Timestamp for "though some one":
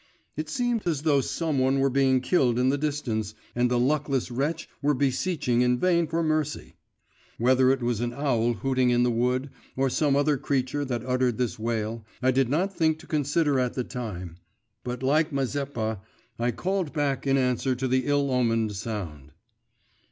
1.03-1.77